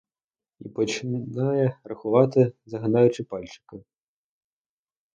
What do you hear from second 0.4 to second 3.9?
І починає рахувати, загинаючи пальчики.